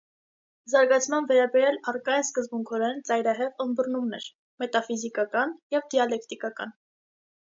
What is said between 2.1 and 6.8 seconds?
են սկզբունքորեն ծայրահեղ ըմբռնումներ՝ մետաֆիզիկական և դիալեկտիկական։